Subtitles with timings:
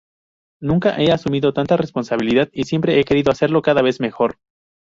[0.59, 4.39] Nunca he asumido tanta responsabilidad y siempre he querido hacerlo cada vez mejor.